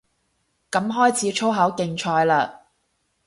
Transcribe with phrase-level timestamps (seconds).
[0.71, 2.55] 噉開始粗口競賽嘞